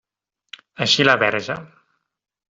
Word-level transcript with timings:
Així 0.85 1.05
la 1.05 1.15
Verge. 1.25 1.59